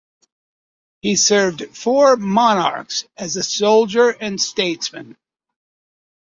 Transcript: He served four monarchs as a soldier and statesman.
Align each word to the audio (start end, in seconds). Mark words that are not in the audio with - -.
He 1.03 1.15
served 1.15 1.77
four 1.77 2.17
monarchs 2.17 3.05
as 3.17 3.35
a 3.35 3.43
soldier 3.43 4.09
and 4.09 4.41
statesman. 4.41 5.15